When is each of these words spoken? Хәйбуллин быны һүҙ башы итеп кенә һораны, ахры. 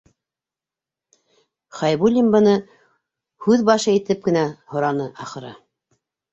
Хәйбуллин 1.81 2.33
быны 2.37 2.57
һүҙ 3.47 3.67
башы 3.71 3.97
итеп 4.01 4.27
кенә 4.27 4.49
һораны, 4.75 5.11
ахры. 5.29 5.57